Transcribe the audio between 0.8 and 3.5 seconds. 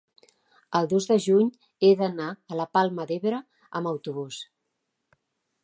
dos de juny he d'anar a la Palma d'Ebre